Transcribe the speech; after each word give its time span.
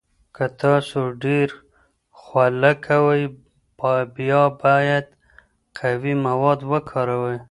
که 0.35 0.45
تاسو 0.61 0.99
ډیر 1.23 1.49
خوله 2.21 2.71
کوئ، 2.85 3.23
بیا 4.15 4.41
باید 4.61 5.05
قوي 5.79 6.13
مواد 6.25 6.59
وکاروئ. 6.71 7.37